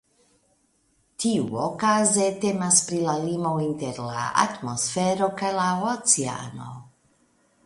Tiuokaze 1.23 2.29
temas 2.45 2.81
pri 2.87 3.03
la 3.09 3.15
limo 3.27 3.53
inter 3.69 4.03
la 4.09 4.27
atmosfero 4.49 5.33
kaj 5.43 5.57
la 5.63 5.71
oceano. 5.95 6.77